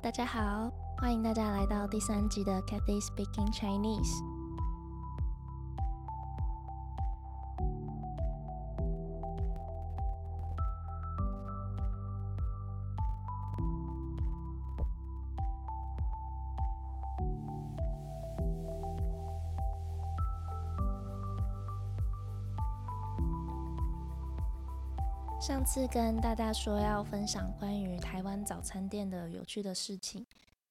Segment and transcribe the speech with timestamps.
[0.00, 4.37] 大家好，欢迎大家来到第三集的 Cathy Speaking Chinese。
[25.40, 30.26] 上次跟大家说要分享关于台湾早餐店的有趣的事情，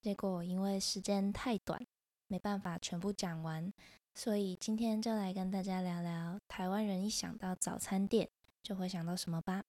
[0.00, 1.84] 结果因为时间太短，
[2.28, 3.72] 没办法全部讲完，
[4.14, 8.28] 所以今天就来跟大家聊聊台湾人一想到早餐店
[8.62, 9.64] 就会想到什么吧。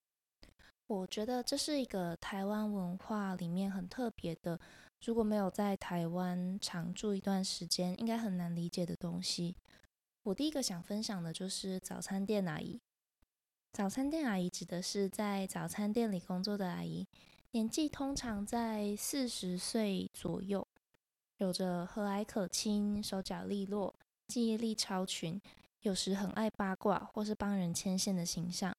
[0.86, 4.60] 我觉得这是一个台湾文化里面很特别的，
[5.04, 9.56] 如果没有在台湾常住一段时间，应该很难理解的东西。
[10.22, 12.80] 我第一个想分享的就是早餐店阿姨。
[13.74, 17.08] 早餐店阿姨指的是在早餐店里工作的阿姨，
[17.54, 20.68] 年纪通常在四十岁左右，
[21.38, 23.92] 有着和蔼可亲、手脚利落、
[24.28, 25.42] 记忆力超群，
[25.82, 28.72] 有时很爱八卦或是帮人牵线的形象。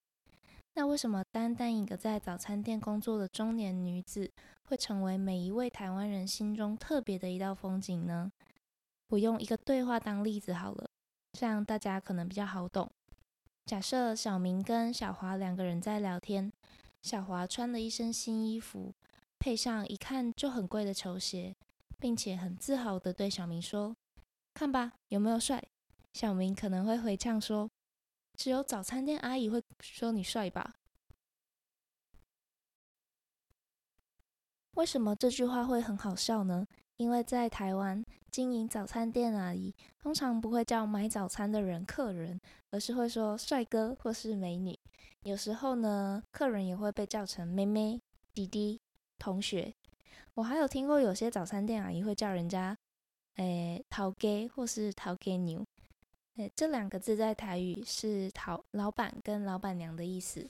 [0.75, 4.31] 那为什么单单一个在早餐店工作的中年女子，
[4.67, 8.31] 会成为每一位台湾人心中特别的一道风景呢？
[9.09, 10.89] 我用一个对话当例子好了，
[11.33, 12.89] 这样大家可能比较好懂。
[13.67, 16.53] 假设小明跟小华两个人在聊天，
[17.01, 18.93] 小华穿了一身新衣服，
[19.39, 21.57] 配上一看就很贵的球鞋，
[21.99, 23.97] 并且很自豪的对小明说
[24.53, 25.65] ：“看吧，有没有帅？”
[26.13, 27.71] 小明可能会回呛说
[28.37, 30.75] ：“只有早餐店阿姨会说你帅吧？”
[34.77, 36.67] 为什么这句话会很好笑呢？
[36.99, 38.05] 因为在台湾
[38.35, 42.41] 经营早餐店阿姨通常不会叫买早餐的人客人，
[42.73, 44.77] 而是会说帅哥或是美女。
[45.23, 48.01] 有时候呢，客人也会被叫成妹妹、
[48.33, 48.81] 弟弟、
[49.21, 49.73] 同学。
[50.35, 52.77] 我还有听过有些早餐店阿姨会叫人家
[53.37, 55.65] 诶陶给或是陶给牛，
[56.35, 60.45] 诶这两个字在台语是陶老板跟老板娘的意思。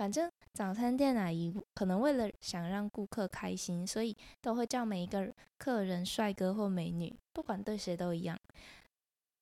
[0.00, 8.34] 反正早餐店阿姨可能为了想让顾客开心，所以都会叫每一个客人帅哥或美女，不管对谁都一样。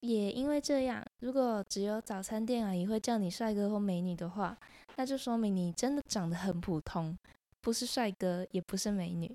[0.01, 4.59] 也因为这样，如果只有早餐店阿姨会叫你帅哥或美女的话，
[4.97, 7.17] 那就说明你真的长得很普通，
[7.61, 9.33] 不是帅哥，也不是美女。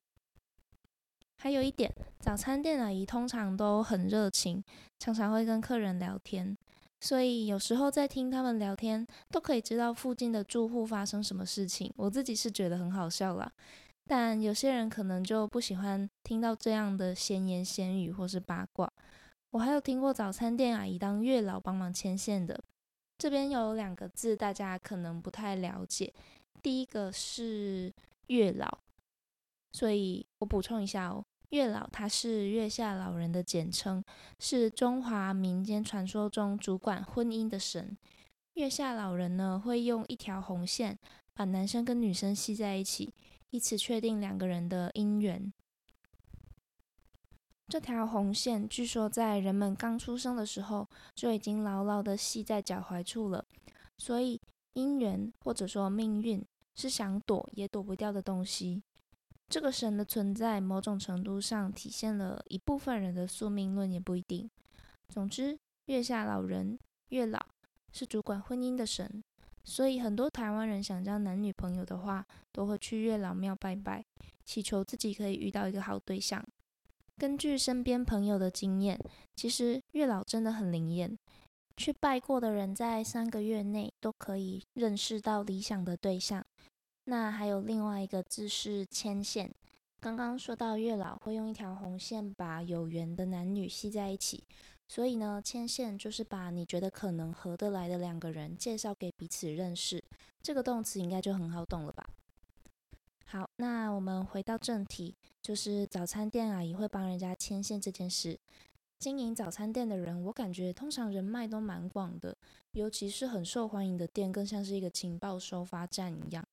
[1.37, 4.61] 还有一点，早餐店阿姨通常都很热情，
[4.99, 6.57] 常常会跟客人聊天。
[7.03, 11.93] 所以有时候在听他们聊天，都可以知道附近的住户发生什么事情。
[11.97, 13.51] 我自己是觉得很好笑啦，
[14.05, 18.89] 但有些人可能就不喜欢听到这样的闲言闲语或是八卦。
[19.51, 22.57] 我还有听过早餐店阿姨当月老帮忙牵线的。
[23.17, 26.13] 这边有两个字大家可能不太了解，
[26.61, 27.93] 第一个是
[28.27, 28.79] 月老，
[29.73, 31.21] 所以我补充一下哦。
[31.53, 34.03] 月老他是月下老人的简称，
[34.39, 37.95] 是中华民间传说中主管婚姻的神。
[38.55, 40.97] 月下老人呢，会用一条红线
[41.35, 43.13] 把男生跟女生系在一起，
[43.51, 45.53] 以此确定两个人的姻缘。
[47.67, 53.45] 这条红线据说在人们刚出生的时候就已经牢牢的系在脚踝处了，
[53.99, 54.41] 所以
[54.73, 56.43] 姻缘或者说命运
[56.73, 58.81] 是想躲也躲不掉的东西。
[59.49, 64.49] 这个神的存在，某种程度上体现了一部分人的宿命论，也不一定。
[65.07, 67.39] 总之，月下老人月老
[67.91, 69.23] 是主管婚姻的神，
[69.63, 74.03] 所以很多台湾人想交男女朋友的话，都会去月老庙拜拜，
[74.43, 76.43] 祈求自己可以遇到一个好对象。
[77.19, 78.99] 根据身边朋友的经验，
[79.35, 81.15] 其实月老真的很灵验，
[81.77, 86.43] 去拜过的人在三个月内都可以认识到理想的对象。
[87.05, 89.53] 那还有另外一个字是牵线。
[89.99, 94.43] 刚刚说到月老会用一条红线把有缘的男女系在一起，
[94.87, 100.03] 所以呢，牵线就是把你觉得可能合得来的两个人介绍给彼此认识。
[100.41, 102.05] 这个动词应该就很好懂了吧？
[103.25, 108.37] 好，那我们回到正题，就是早餐店阿姨会帮人家牵线这件事。
[108.99, 112.37] 经营早餐店的人，我感觉通常人脉都蛮广的，
[112.73, 116.45] 尤其是很受欢迎的店，更像是一个情报收发站一样。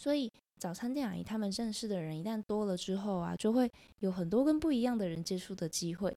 [0.00, 6.16] 所以早餐店阿姨他们认识的人一旦多了之后啊，就会有很多跟不一样的人接触的机会。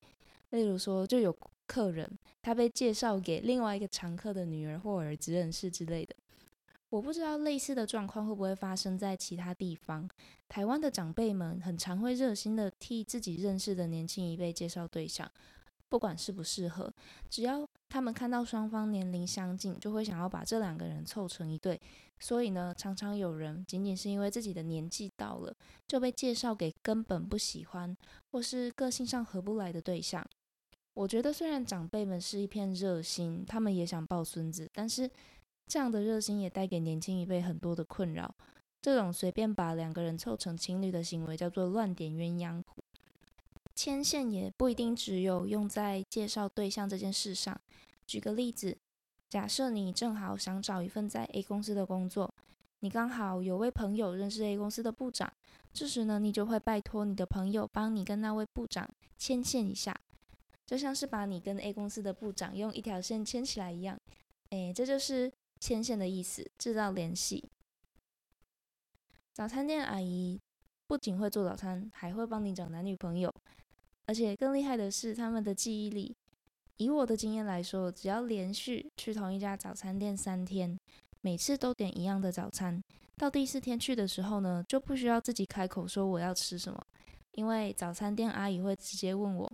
[0.52, 1.36] 例如说，就有
[1.68, 2.10] 客人
[2.42, 6.16] 他被介绍给另外一个常客的女儿或儿子认识之类的。
[6.92, 10.10] 我不知道类似的状况会不会发生在其他地方。
[10.48, 15.30] 台湾的长辈们很常会热心的替自己认识的年轻一辈介绍对象。
[15.94, 16.92] 不管适不适合，
[17.30, 21.80] 只要他们看到双方年龄相近，就会想要把这两个人凑成一对。
[22.20, 25.56] 所以呢，常常有人仅仅是因为自己的年纪到了，
[25.88, 27.96] 就被介绍给根本不喜欢
[28.32, 30.28] 或是个性上合不来的对象。
[30.96, 35.08] 我觉得虽然长辈们是一片热心，他们也想抱孙子，但是
[35.68, 38.34] 这样的热心也带给年轻一辈很多的困扰。
[38.82, 42.83] 这种随便把两个人凑成情侣的行为叫做乱点鸳鸯谱。
[43.76, 47.60] 牵线也不一定只有用在介绍对象这件事上。
[48.06, 48.78] 举个例子，
[49.30, 52.34] 假设你正好想找一份在 A 公司的工作，
[52.80, 55.32] 你刚好有位朋友认识 A 公司的部长，
[55.72, 59.96] 这时呢，你就会拜托你的朋友帮你跟那位部长牵线一下。
[60.66, 64.00] 就像是把你跟 A 公司的部长用一条线牵起来一样，
[64.50, 67.50] 哎，这就是牵线的意思，制造联系。
[69.34, 70.40] 早餐店阿姨
[70.88, 73.34] 不仅会做早餐，还会帮你找男女朋友，
[74.06, 76.16] 而且更厉害的是他们的记忆力。
[76.78, 80.78] 以我的经验来说，只要连续去同一家早餐店三天，
[81.22, 82.84] 每次都点一样的早餐，
[83.16, 86.84] 到第四天去的时候呢，就不需要自己开口说我要吃什么，
[87.34, 89.52] 因为早餐店阿姨会直接问我。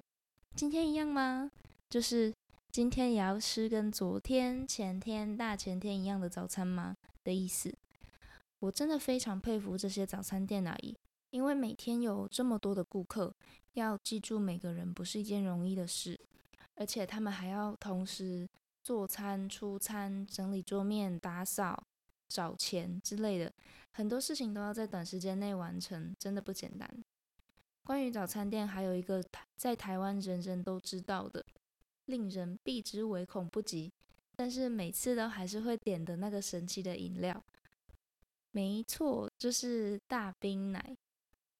[0.55, 1.51] 今天一样吗？
[1.89, 2.33] 就是
[2.71, 6.95] 今天也要吃跟昨天、前天、大前天一样的早餐吗？
[7.23, 7.73] 的意思。
[8.59, 10.95] 我真的非常佩服这些早餐店阿姨，
[11.31, 13.33] 因为每天有这么多的顾客，
[13.73, 16.19] 要记住每个人不是一件容易的事，
[16.75, 18.47] 而且他们还要同时
[18.81, 21.85] 做餐、出餐、整理桌面、打扫、
[22.27, 23.53] 找钱之类的，
[23.91, 26.89] 很多事情都要在短时间内完成，真的不简单。
[27.83, 29.23] 关于早餐店，还有一个
[29.55, 31.45] 在台湾人人都知道的、
[32.05, 33.91] 令人避之唯恐不及，
[34.35, 37.43] 但是每次都还是会点的那个神奇的饮料，
[38.51, 40.95] 没错，就是大冰奶。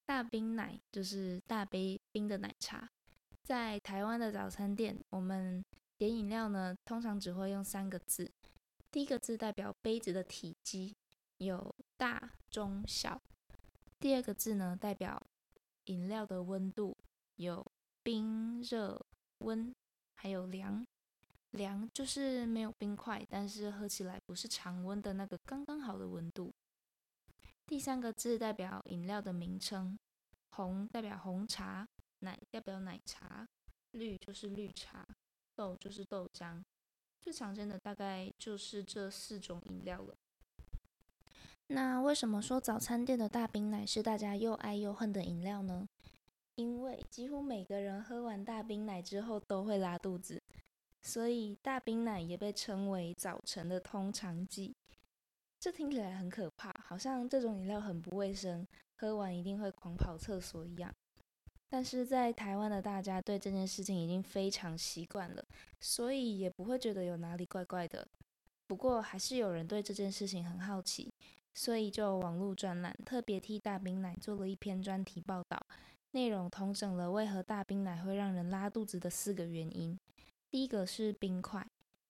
[0.10, 2.90] 大冰奶就是大杯冰的奶茶。
[3.44, 5.64] 在台湾的早餐店，我们
[6.00, 8.28] 点饮料呢，通常只会用三个字。
[8.90, 10.96] 第一个字代表杯子的体积，
[11.38, 13.22] 有大、中、小。
[14.00, 15.22] 第二个字呢，代表
[15.86, 16.98] 饮料的温度
[17.36, 17.64] 有
[18.02, 19.00] 冰、热、
[19.46, 19.72] 温，
[20.16, 20.84] 还有凉。
[21.52, 26.52] 凉就是没有冰块，但是喝起来不是常温的那个刚刚好的温度。
[27.70, 29.96] 第三个字代表饮料的名称，
[30.50, 31.88] 红代表红茶，
[32.18, 33.48] 奶代表奶茶，
[33.92, 35.08] 绿就是绿茶，
[35.54, 36.64] 豆就是豆浆。
[37.22, 40.16] 最常见的大概就是这四种饮料了。
[41.68, 45.88] 那为什么说早餐店的大冰奶是大家又爱又恨的饮料呢？
[46.56, 50.42] 因为几乎每个人喝完大冰奶之后都会拉肚子，
[51.04, 54.76] 所以大冰奶也被称为早晨的通肠剂。
[55.60, 58.66] 这听起来很可怕，好像这种饮料很不卫生，
[58.96, 60.94] 喝完一定会狂跑厕所一样。
[61.70, 65.44] 但是在台湾的大家对这件事情已经非常习惯了，
[65.80, 68.08] 所以也不会觉得有哪里怪怪的。
[68.68, 71.12] 不过还是有人对这件事情很好奇。
[71.52, 75.60] 所以就网络专栏特别替大冰奶做了一篇专题报道，
[76.12, 80.00] 内容统整了为何大冰奶会让人拉肚子的四个原因。
[80.50, 81.68] 第一个是冰块，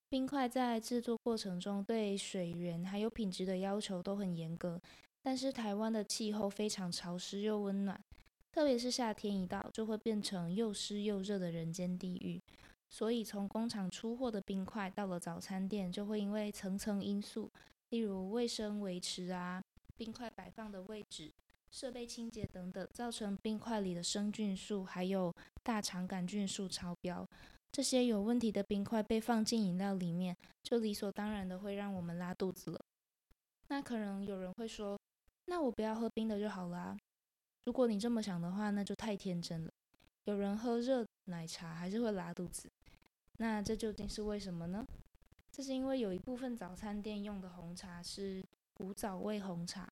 [0.10, 4.82] 冰块在制作过程中对水源还有品质的要求都很严格，
[5.22, 8.04] 但是台湾的气候非常潮湿又温暖，
[8.52, 12.42] 特别是夏天一到就会变成又湿又热的人间地狱，
[12.90, 17.52] 所以从工厂出货的冰块到了早餐店就会因为层层因素。
[17.92, 19.62] 例如卫生维持啊，
[19.96, 21.32] 冰块摆放的位置、
[21.70, 27.28] 设备清洁等等，造成冰块里的生菌数还有大肠杆菌数超标。
[27.72, 32.80] 这些有问题的冰块被放进饮料里面，就理所当然的会让我们拉肚子了。
[33.68, 35.00] 那可能有人会说，
[35.46, 36.98] 那我不要喝冰的就好啦。
[37.66, 39.72] 如果你这么想的话，那就太天真了。
[40.26, 42.70] 有人喝热奶茶还是会拉肚子，
[43.38, 44.86] 那这究竟是为什么呢？
[45.52, 49.88] 这是因为有一部分早餐店用的红茶是古早味红茶，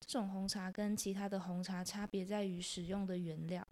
[0.00, 3.66] 这种红茶跟其他的红茶差别在于使用的原料。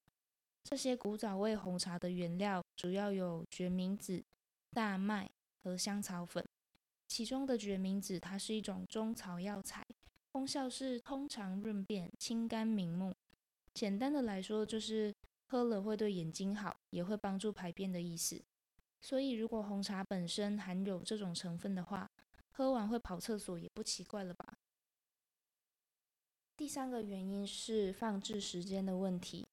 [0.71, 4.23] 这些古早味红茶的原料主要有决明子、
[4.71, 5.31] 大麦
[5.63, 6.47] 和香草粉。
[7.07, 9.83] 其中的决明子它是一种中草药材，
[10.31, 13.15] 功效是通肠润便、清肝明目。
[13.73, 15.15] 简单的来说，就是
[15.47, 18.39] 喝了会对眼睛好，也会帮助排便的意思。
[19.01, 22.11] 所以，如果红茶本身含有这种成分的话，
[22.51, 24.59] 喝完会跑厕所也不奇怪了吧？
[26.59, 29.47] 第三个原因是放置时间的问题，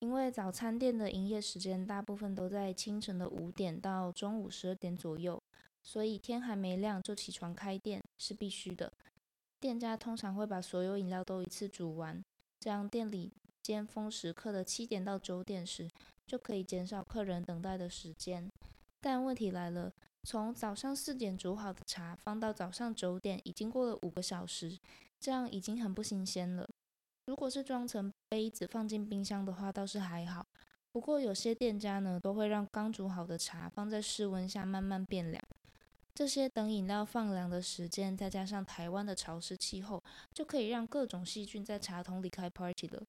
[0.00, 5.40] 因为早餐店的营业时间大部分都在清晨的五点到中午十二点左右，
[5.82, 8.92] 所以天还没亮就起床开店是必须的。
[9.60, 12.22] 店家通常会把所有饮料都一次煮完，
[12.58, 15.88] 这样店里尖峰时刻的七点到九点时。
[16.26, 18.48] 就可以减少客人等待的时间。
[19.00, 19.92] 但问题来了，
[20.22, 24.78] 从早上四点煮好的茶放到早上九点，已经过了五个小时，
[25.18, 26.70] 这样已经很不新鲜了。
[27.30, 30.44] 如果是装成杯子放进冰箱的话，倒是还好。
[30.90, 35.40] 不过有些店家呢，都会让刚煮好的茶放在室温下慢慢变凉。
[36.12, 40.02] 这些等饮料放凉的时间，再加上台湾的潮湿气候，
[40.34, 43.00] 就可以让各种细菌在茶桶里开 party 了。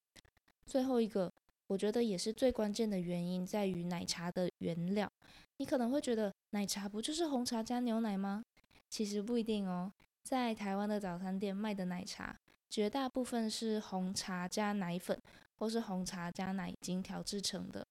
[0.68, 1.34] 最后一个，
[1.66, 5.12] 我觉得也是最关键的原因，在于奶茶的原料。
[5.58, 8.44] 你可能会觉得奶茶不就是红茶加牛奶吗？
[8.88, 9.92] 其实不一定哦。
[10.32, 15.22] 在台湾的早餐店卖的奶茶，绝大部分是红茶加奶粉，
[15.58, 17.86] 或是红茶加奶精调制成的。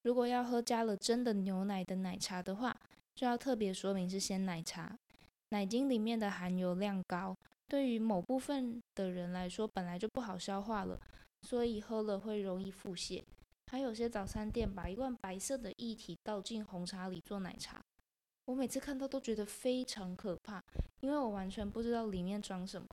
[0.00, 2.74] 如果要喝加了真的牛奶的奶茶的话，
[3.14, 4.98] 就要特别说明是鲜奶茶。
[5.50, 7.36] 奶精里面的含油量高，
[7.68, 10.98] 对于某部分的人来说本来就不好消化了，
[11.42, 13.22] 所以喝了会容易腹泻。
[13.70, 17.84] 还有些早餐店把一罐白色的液体倒进红茶里做奶茶，
[18.46, 20.62] 我每次看到都觉得非常可怕，
[21.00, 22.86] 因为我完全不知道里面装什么。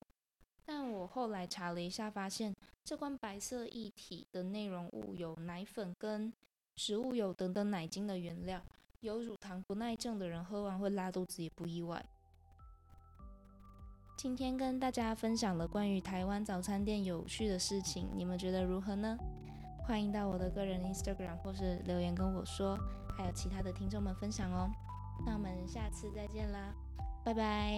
[0.63, 6.31] 但我后来查了一下，发现这罐白色液体的内容物有奶粉跟
[6.75, 8.62] 植物油等等奶精的原料，
[9.01, 12.05] 有乳糖不耐症的人喝完会拉肚子也不意外。
[14.15, 19.17] 今天跟大家分享了关于台湾早餐店有趣的事情，你们觉得如何呢？
[19.84, 22.77] 欢迎到我的个人 Instagram 或是留言跟我说，
[23.17, 24.70] 还有其他的听众们分享哦。
[25.25, 26.73] 那我们下次再见啦，
[27.23, 27.71] 拜拜。